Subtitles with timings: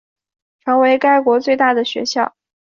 [0.61, 2.33] 成为该国最大的学校。